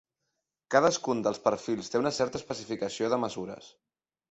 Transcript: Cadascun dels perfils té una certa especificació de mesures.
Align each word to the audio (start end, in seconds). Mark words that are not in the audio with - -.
Cadascun 0.75 1.21
dels 1.27 1.41
perfils 1.43 1.93
té 1.95 2.03
una 2.05 2.13
certa 2.21 2.41
especificació 2.45 3.13
de 3.15 3.23
mesures. 3.29 3.71